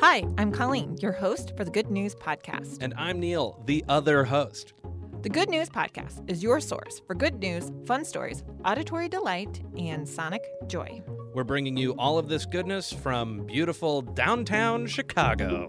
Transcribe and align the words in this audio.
Hi, 0.00 0.22
I'm 0.38 0.52
Colleen, 0.52 0.96
your 1.02 1.10
host 1.10 1.56
for 1.56 1.64
the 1.64 1.72
Good 1.72 1.90
News 1.90 2.14
Podcast. 2.14 2.78
And 2.82 2.94
I'm 2.96 3.18
Neil, 3.18 3.60
the 3.66 3.84
other 3.88 4.22
host. 4.22 4.74
The 5.22 5.28
Good 5.28 5.48
News 5.48 5.68
Podcast 5.68 6.30
is 6.30 6.40
your 6.40 6.60
source 6.60 7.02
for 7.04 7.16
good 7.16 7.40
news, 7.40 7.72
fun 7.84 8.04
stories, 8.04 8.44
auditory 8.64 9.08
delight, 9.08 9.60
and 9.76 10.08
sonic 10.08 10.44
joy. 10.68 11.02
We're 11.34 11.42
bringing 11.42 11.76
you 11.76 11.96
all 11.98 12.16
of 12.16 12.28
this 12.28 12.46
goodness 12.46 12.92
from 12.92 13.44
beautiful 13.44 14.02
downtown 14.02 14.86
Chicago. 14.86 15.66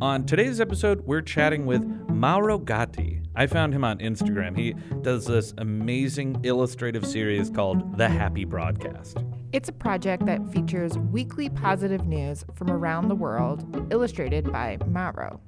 On 0.00 0.24
today's 0.24 0.58
episode, 0.58 1.02
we're 1.02 1.20
chatting 1.20 1.66
with 1.66 1.84
Mauro 2.08 2.56
Gatti. 2.56 3.20
I 3.36 3.46
found 3.46 3.74
him 3.74 3.84
on 3.84 3.98
Instagram. 3.98 4.56
He 4.56 4.74
does 5.02 5.26
this 5.26 5.52
amazing 5.58 6.40
illustrative 6.44 7.04
series 7.04 7.50
called 7.50 7.98
The 7.98 8.08
Happy 8.08 8.46
Broadcast. 8.46 9.18
It's 9.54 9.68
a 9.68 9.72
project 9.72 10.26
that 10.26 10.44
features 10.48 10.98
weekly 10.98 11.48
positive 11.48 12.08
news 12.08 12.44
from 12.54 12.72
around 12.72 13.06
the 13.06 13.14
world, 13.14 13.86
illustrated 13.92 14.50
by 14.50 14.78
Mauro. 14.84 15.40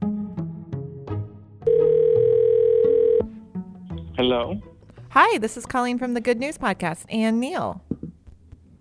Hello. 4.16 4.62
Hi, 5.08 5.38
this 5.38 5.56
is 5.56 5.66
Colleen 5.66 5.98
from 5.98 6.14
the 6.14 6.20
Good 6.20 6.38
News 6.38 6.56
Podcast 6.56 7.04
and 7.08 7.40
Neil. 7.40 7.82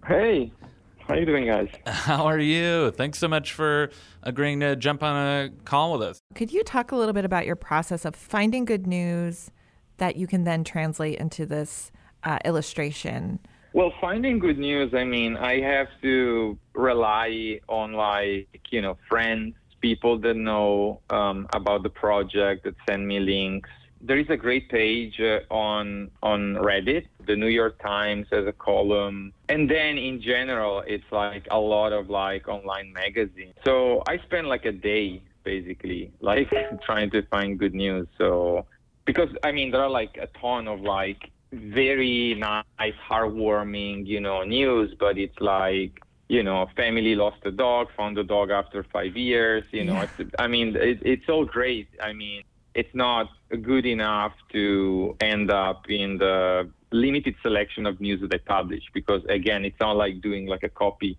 Hey, 0.06 0.54
how 1.00 1.16
are 1.16 1.18
you 1.18 1.26
doing, 1.26 1.48
guys? 1.48 1.70
How 1.88 2.28
are 2.28 2.38
you? 2.38 2.92
Thanks 2.92 3.18
so 3.18 3.28
much 3.28 3.52
for 3.52 3.90
agreeing 4.22 4.60
to 4.60 4.76
jump 4.76 5.02
on 5.02 5.16
a 5.16 5.50
call 5.64 5.94
with 5.94 6.04
us. 6.04 6.22
Could 6.36 6.54
you 6.54 6.64
talk 6.64 6.92
a 6.92 6.96
little 6.96 7.14
bit 7.14 7.26
about 7.26 7.48
your 7.48 7.56
process 7.56 8.06
of 8.06 8.16
finding 8.16 8.64
good 8.64 8.86
news 8.86 9.50
that 9.98 10.18
you 10.18 10.28
can 10.28 10.44
then 10.44 10.64
translate 10.64 11.18
into 11.18 11.48
this 11.48 11.92
uh, 12.24 12.38
illustration? 12.46 13.40
Well, 13.76 13.92
finding 14.00 14.40
good 14.40 14.58
news, 14.58 14.94
I 14.94 15.04
mean, 15.04 15.36
I 15.36 15.60
have 15.60 15.90
to 16.02 16.58
rely 16.74 17.60
on 17.68 17.92
like, 17.92 18.62
you 18.70 18.82
know, 18.82 18.98
friends, 19.10 19.54
people 19.82 20.18
that 20.20 20.38
know 20.38 21.02
um, 21.10 21.46
about 21.52 21.84
the 21.84 21.90
project 21.90 22.64
that 22.64 22.76
send 22.88 23.06
me 23.06 23.20
links. 23.20 23.70
There 24.00 24.18
is 24.18 24.30
a 24.30 24.38
great 24.38 24.70
page 24.70 25.20
uh, 25.20 25.40
on 25.54 26.10
on 26.24 26.56
Reddit. 26.56 27.08
The 27.28 27.36
New 27.36 27.50
York 27.62 27.78
Times 27.82 28.28
has 28.32 28.48
a 28.48 28.54
column, 28.54 29.34
and 29.50 29.70
then 29.70 29.98
in 29.98 30.22
general, 30.22 30.82
it's 30.88 31.12
like 31.12 31.46
a 31.52 31.60
lot 31.60 31.92
of 31.92 32.10
like 32.10 32.48
online 32.48 32.94
magazines. 32.94 33.56
So 33.66 34.04
I 34.08 34.20
spend 34.20 34.48
like 34.48 34.64
a 34.64 34.72
day 34.72 35.22
basically 35.44 36.14
like 36.22 36.50
trying 36.86 37.10
to 37.12 37.24
find 37.24 37.60
good 37.60 37.76
news. 37.76 38.08
So 38.18 38.66
because 39.04 39.32
I 39.44 39.52
mean, 39.52 39.72
there 39.72 39.82
are 39.82 39.90
like 39.90 40.16
a 40.16 40.28
ton 40.40 40.70
of 40.70 40.80
like 40.80 41.32
very 41.56 42.36
nice, 42.36 42.94
heartwarming, 43.10 44.06
you 44.08 44.20
know, 44.20 44.44
news, 44.44 44.94
but 45.00 45.18
it's 45.18 45.40
like, 45.40 46.02
you 46.28 46.44
know, 46.44 46.68
family 46.76 47.16
lost 47.16 47.38
a 47.46 47.52
dog, 47.52 47.88
found 47.96 48.18
a 48.18 48.24
dog 48.24 48.50
after 48.52 48.84
five 48.84 49.16
years. 49.16 49.64
You 49.72 49.86
know, 49.86 49.96
Yeah. 49.96 50.08
it's, 50.18 50.32
I 50.40 50.48
mean, 50.48 50.76
it, 50.76 51.00
it's 51.04 51.30
all 51.30 51.46
great. 51.46 51.88
I 52.02 52.14
mean, 52.14 52.44
it's 52.74 52.94
not 52.94 53.30
good 53.62 53.86
enough 53.86 54.34
to 54.52 55.16
end 55.22 55.52
up 55.52 55.90
in 55.90 56.18
the 56.18 56.70
limited 56.92 57.36
selection 57.42 57.86
of 57.86 58.02
news 58.02 58.22
that 58.22 58.34
I 58.34 58.38
publish 58.38 58.84
because, 58.94 59.24
again, 59.30 59.66
it's 59.66 59.80
not 59.80 59.96
like 59.96 60.22
doing 60.22 60.48
like 60.48 60.64
a 60.64 60.70
copy 60.70 61.18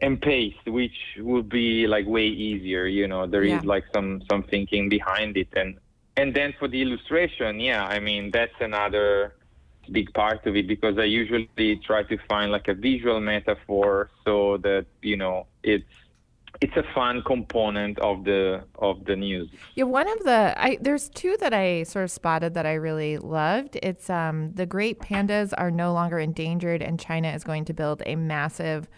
and 0.00 0.20
paste, 0.20 0.66
which 0.66 0.96
would 1.18 1.48
be 1.48 1.86
like 1.86 2.06
way 2.06 2.26
easier. 2.26 2.86
You 2.86 3.08
know, 3.08 3.26
there 3.26 3.42
is 3.44 3.52
Yeah. 3.52 3.60
like 3.64 3.84
some 3.94 4.22
some 4.30 4.42
thinking 4.42 4.88
behind 4.90 5.36
it, 5.38 5.48
and 5.56 5.78
and 6.18 6.34
then 6.34 6.52
for 6.58 6.68
the 6.68 6.82
illustration, 6.82 7.60
yeah, 7.60 7.84
I 7.86 7.98
mean 8.00 8.30
that's 8.30 8.58
another 8.60 9.35
big 9.92 10.12
part 10.14 10.46
of 10.46 10.56
it 10.56 10.66
because 10.66 10.98
I 10.98 11.04
usually 11.04 11.80
try 11.84 12.02
to 12.04 12.18
find 12.28 12.52
like 12.52 12.68
a 12.68 12.74
visual 12.74 13.20
metaphor 13.20 14.10
so 14.24 14.58
that 14.58 14.86
you 15.02 15.16
know 15.16 15.46
it's 15.62 15.84
it's 16.60 16.76
a 16.76 16.84
fun 16.94 17.22
component 17.22 17.98
of 17.98 18.24
the 18.24 18.64
of 18.78 19.04
the 19.04 19.16
news. 19.16 19.50
Yeah, 19.74 19.84
one 19.84 20.08
of 20.08 20.24
the 20.24 20.54
I 20.56 20.78
there's 20.80 21.08
two 21.10 21.36
that 21.40 21.52
I 21.52 21.82
sort 21.82 22.04
of 22.04 22.10
spotted 22.10 22.54
that 22.54 22.66
I 22.66 22.74
really 22.74 23.18
loved. 23.18 23.78
It's 23.82 24.08
um 24.08 24.52
the 24.54 24.66
great 24.66 25.00
pandas 25.00 25.52
are 25.56 25.70
no 25.70 25.92
longer 25.92 26.18
endangered 26.18 26.82
and 26.82 26.98
China 26.98 27.28
is 27.28 27.44
going 27.44 27.64
to 27.66 27.74
build 27.74 28.02
a 28.06 28.16
massive 28.16 28.88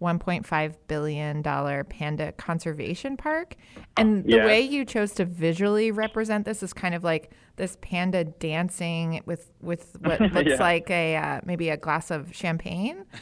1.5 0.00 0.74
billion 0.86 1.42
dollar 1.42 1.84
panda 1.84 2.32
conservation 2.32 3.16
park. 3.16 3.56
And 3.96 4.24
the 4.24 4.36
Yes. 4.36 4.46
way 4.46 4.60
you 4.60 4.84
chose 4.84 5.12
to 5.14 5.24
visually 5.24 5.90
represent 5.90 6.44
this 6.44 6.62
is 6.62 6.72
kind 6.72 6.94
of 6.94 7.02
like 7.04 7.32
this 7.56 7.76
panda 7.80 8.24
dancing 8.24 9.22
with 9.26 9.50
with 9.60 9.96
what 10.00 10.20
looks 10.32 10.50
Yeah. 10.50 10.56
like 10.60 10.90
a 10.90 11.16
uh, 11.16 11.40
maybe 11.44 11.68
a 11.70 11.76
glass 11.76 12.10
of 12.10 12.34
champagne. 12.34 13.04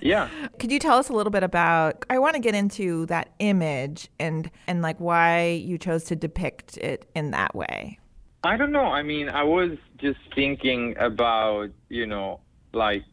Yeah. 0.00 0.28
Could 0.58 0.70
you 0.72 0.78
tell 0.78 0.98
us 0.98 1.08
a 1.08 1.12
little 1.12 1.30
bit 1.30 1.42
about 1.44 2.04
I 2.10 2.18
want 2.18 2.34
to 2.34 2.40
get 2.40 2.54
into 2.54 3.06
that 3.06 3.30
image 3.38 4.08
and 4.18 4.50
and 4.66 4.82
like 4.82 4.98
why 4.98 5.50
you 5.50 5.78
chose 5.78 6.04
to 6.04 6.16
depict 6.16 6.76
it 6.78 7.08
in 7.14 7.30
that 7.30 7.54
way. 7.54 7.98
I 8.44 8.56
don't 8.56 8.72
know. 8.72 8.86
I 8.86 9.02
mean, 9.02 9.28
I 9.28 9.42
was 9.42 9.72
just 9.98 10.18
thinking 10.34 10.96
about, 10.98 11.70
you 11.88 12.06
know, 12.06 12.40
like 12.72 13.04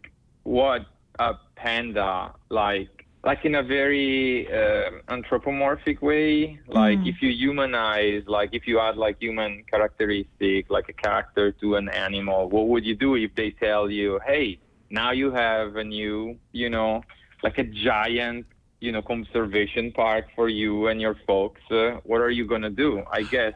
what 0.43 0.81
a 1.19 1.33
panda 1.63 2.33
like 2.49 2.89
like 3.29 3.45
in 3.45 3.55
a 3.55 3.63
very 3.63 4.51
uh, 4.51 4.89
anthropomorphic 5.07 6.01
way. 6.01 6.59
Like 6.67 6.99
if 7.11 7.21
you 7.21 7.31
humanize 7.31 8.23
like 8.27 8.49
if 8.51 8.63
you 8.67 8.75
add 8.79 8.97
like 8.97 9.15
human 9.21 9.63
characteristic 9.71 10.69
like 10.69 10.87
a 10.89 10.97
character 11.05 11.45
to 11.61 11.75
an 11.75 11.87
animal 11.89 12.49
what 12.49 12.65
would 12.67 12.85
you 12.85 12.95
do 12.95 13.15
if 13.15 13.31
they 13.35 13.51
tell 13.51 13.89
you 13.89 14.19
hey 14.25 14.59
now 14.89 15.11
you 15.11 15.31
have 15.31 15.77
a 15.83 15.83
new 15.83 16.37
you 16.51 16.69
know 16.69 17.01
like 17.45 17.57
a 17.57 17.63
giant 17.63 18.45
you 18.81 18.91
know 18.91 19.01
conservation 19.01 19.85
park 19.91 20.25
for 20.35 20.49
you 20.49 20.87
and 20.89 20.97
your 21.05 21.15
folks 21.25 21.61
uh, 21.71 21.91
what 22.09 22.19
are 22.25 22.33
you 22.39 22.45
going 22.45 22.65
to 22.69 22.75
do? 22.85 22.89
I 23.19 23.21
guess 23.23 23.55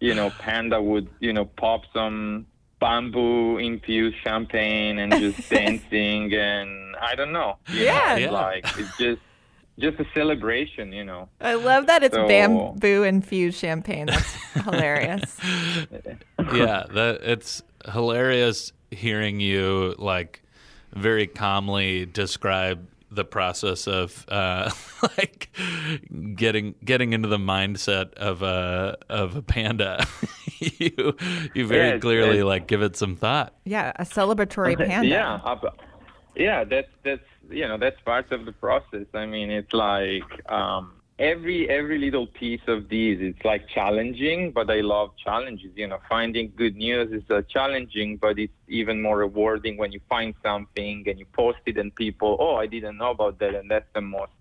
you 0.00 0.14
know, 0.14 0.30
Panda 0.38 0.82
would, 0.82 1.08
you 1.20 1.32
know, 1.32 1.44
pop 1.44 1.82
some 1.92 2.46
bamboo 2.80 3.58
infused 3.58 4.16
champagne 4.24 4.98
and 4.98 5.12
just 5.12 5.48
dancing 5.50 6.32
and 6.34 6.89
I 7.00 7.14
don't 7.14 7.32
know. 7.32 7.56
Yeah. 7.72 7.84
know, 8.08 8.12
it's 8.14 8.20
Yeah. 8.22 8.30
like 8.30 8.64
it's 8.78 8.96
just 8.98 9.20
just 9.78 9.98
a 9.98 10.04
celebration, 10.14 10.92
you 10.92 11.04
know. 11.04 11.28
I 11.40 11.54
love 11.54 11.86
that 11.86 12.02
it's 12.02 12.14
So- 12.14 12.28
bamboo 12.28 13.02
infused 13.04 13.58
champagne. 13.58 14.06
That's 14.06 14.34
hilarious. 14.64 15.38
yeah, 16.52 16.84
that 16.92 17.20
it's 17.22 17.62
hilarious 17.92 18.72
hearing 18.90 19.40
you 19.40 19.94
like 19.98 20.42
very 20.92 21.26
calmly 21.26 22.04
describe 22.06 22.86
the 23.12 23.24
process 23.24 23.86
of 23.88 24.24
uh, 24.28 24.70
like 25.18 25.50
getting 26.34 26.74
getting 26.84 27.12
into 27.12 27.28
the 27.28 27.38
mindset 27.38 28.12
of 28.14 28.42
a 28.42 28.96
of 29.08 29.36
a 29.36 29.42
panda. 29.42 30.06
you 30.58 31.16
you 31.54 31.66
very 31.66 31.88
Yes, 31.90 32.00
clearly 32.02 32.36
yes. 32.38 32.44
like 32.44 32.66
give 32.66 32.82
it 32.82 32.96
some 32.96 33.16
thought. 33.16 33.54
Yeah, 33.64 33.92
a 33.96 34.04
celebratory 34.04 34.76
panda. 34.76 35.08
Yeah, 35.08 35.34
up- 35.44 35.78
yeah, 36.46 36.64
that's 36.64 36.92
that's 37.06 37.28
you 37.50 37.66
know 37.68 37.78
that's 37.84 38.00
part 38.12 38.32
of 38.36 38.40
the 38.48 38.52
process. 38.66 39.06
I 39.14 39.26
mean, 39.34 39.50
it's 39.60 39.72
like 39.72 40.28
um, 40.58 40.84
every 41.32 41.58
every 41.78 41.98
little 42.06 42.26
piece 42.42 42.64
of 42.74 42.88
these, 42.94 43.18
it's 43.20 43.44
like 43.44 43.62
challenging, 43.68 44.40
but 44.58 44.66
I 44.70 44.80
love 44.94 45.08
challenges. 45.26 45.72
You 45.82 45.88
know, 45.90 46.00
finding 46.08 46.46
good 46.62 46.76
news 46.86 47.08
is 47.12 47.26
uh, 47.30 47.42
challenging, 47.56 48.16
but 48.16 48.38
it's 48.44 48.58
even 48.68 48.96
more 49.06 49.18
rewarding 49.18 49.74
when 49.82 49.90
you 49.92 50.00
find 50.08 50.34
something 50.48 50.96
and 51.08 51.18
you 51.18 51.26
post 51.42 51.58
it, 51.66 51.76
and 51.82 51.94
people, 51.94 52.30
oh, 52.40 52.56
I 52.56 52.66
didn't 52.66 52.96
know 53.02 53.10
about 53.18 53.38
that, 53.40 53.54
and 53.54 53.70
that's 53.70 53.90
the 53.94 54.00
most 54.00 54.32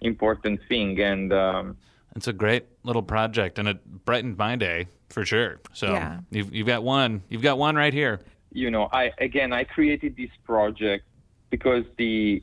important 0.00 0.60
thing. 0.68 1.00
And 1.00 1.32
um, 1.32 1.76
It's 2.16 2.28
a 2.28 2.32
great 2.32 2.64
little 2.82 3.02
project, 3.02 3.58
and 3.58 3.68
it 3.68 3.78
brightened 4.04 4.36
my 4.38 4.56
day 4.56 4.86
for 5.08 5.24
sure. 5.24 5.60
So 5.72 5.86
Yeah. 5.92 6.20
you've 6.30 6.52
you've 6.54 6.66
got 6.66 6.82
one. 6.82 7.22
You've 7.30 7.42
got 7.50 7.58
one 7.58 7.76
right 7.76 7.94
here. 8.02 8.20
you 8.52 8.70
know, 8.70 8.88
I 8.92 9.12
again 9.18 9.52
I 9.52 9.62
created 9.64 10.16
this 10.16 10.30
project 10.44 11.04
because 11.50 11.84
the 11.98 12.42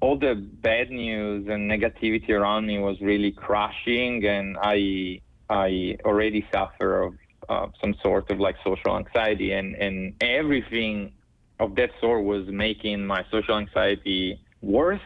all 0.00 0.18
the 0.18 0.34
bad 0.34 0.90
news 0.90 1.48
and 1.48 1.70
negativity 1.70 2.30
around 2.30 2.66
me 2.66 2.78
was 2.78 3.00
really 3.00 3.32
crushing, 3.32 4.24
and 4.26 4.56
I 4.60 5.20
I 5.48 5.96
already 6.04 6.46
suffer 6.52 7.02
of 7.02 7.14
uh, 7.48 7.66
some 7.80 7.94
sort 8.02 8.30
of 8.30 8.38
like 8.38 8.56
social 8.64 8.96
anxiety, 8.96 9.52
and 9.52 9.74
and 9.76 10.14
everything 10.20 11.12
of 11.60 11.76
that 11.76 11.90
sort 12.00 12.24
was 12.24 12.46
making 12.48 13.06
my 13.06 13.24
social 13.30 13.56
anxiety 13.56 14.40
worse. 14.60 15.00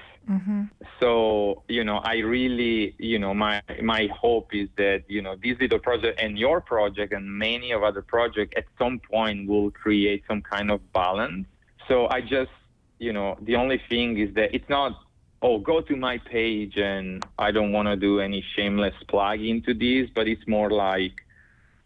So 1.00 1.62
you 1.68 1.84
know, 1.84 1.98
I 1.98 2.16
really, 2.18 2.94
you 2.98 3.18
know, 3.18 3.32
my 3.34 3.62
my 3.82 4.08
hope 4.12 4.54
is 4.54 4.68
that 4.76 5.04
you 5.08 5.22
know 5.22 5.36
this 5.42 5.56
little 5.60 5.78
project 5.78 6.20
and 6.20 6.38
your 6.38 6.60
project 6.60 7.12
and 7.12 7.26
many 7.30 7.72
of 7.72 7.82
other 7.82 8.02
projects 8.02 8.54
at 8.56 8.64
some 8.78 8.98
point 8.98 9.48
will 9.48 9.70
create 9.70 10.24
some 10.28 10.42
kind 10.42 10.70
of 10.70 10.80
balance. 10.92 11.46
So 11.88 12.08
I 12.10 12.20
just, 12.20 12.50
you 12.98 13.12
know, 13.12 13.36
the 13.42 13.56
only 13.56 13.80
thing 13.88 14.18
is 14.18 14.34
that 14.34 14.54
it's 14.54 14.68
not. 14.68 14.92
Oh, 15.40 15.60
go 15.60 15.80
to 15.80 15.94
my 15.94 16.18
page, 16.18 16.76
and 16.78 17.24
I 17.38 17.52
don't 17.52 17.70
want 17.70 17.86
to 17.86 17.94
do 17.94 18.18
any 18.18 18.44
shameless 18.56 18.94
plug 19.06 19.40
into 19.40 19.72
this, 19.72 20.10
but 20.12 20.26
it's 20.26 20.44
more 20.48 20.68
like, 20.68 21.12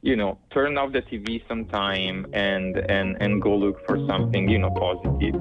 you 0.00 0.16
know, 0.16 0.38
turn 0.54 0.78
off 0.78 0.92
the 0.92 1.02
TV 1.02 1.46
sometime 1.46 2.26
and 2.32 2.78
and 2.78 3.20
and 3.20 3.42
go 3.42 3.54
look 3.54 3.86
for 3.86 3.98
something, 4.06 4.48
you 4.48 4.58
know, 4.58 4.70
positive. 4.70 5.34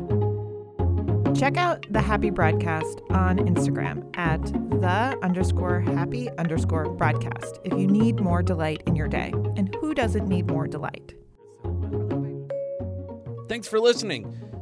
Check 1.38 1.56
out 1.56 1.88
the 1.90 2.02
Happy 2.02 2.30
Broadcast 2.30 3.00
on 3.12 3.38
Instagram 3.38 4.06
at 4.18 4.44
the 4.82 5.18
underscore 5.24 5.80
happy 5.80 6.30
underscore 6.38 6.90
broadcast 6.90 7.60
if 7.64 7.72
you 7.80 7.88
need 7.88 8.20
more 8.20 8.44
delight 8.44 8.84
in 8.88 8.96
your 8.96 9.08
day. 9.08 9.32
And 9.56 9.74
who 9.76 9.94
doesn't 9.94 10.28
need 10.28 10.48
more 10.48 10.68
delight? 10.68 11.14
Thanks 13.48 13.68
for 13.68 13.80
listening. 13.80 14.51